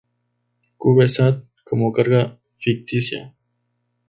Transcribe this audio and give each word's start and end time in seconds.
CubeSat 0.77 1.45
como 1.63 1.91
carga 1.91 2.39
ficticia. 2.57 3.35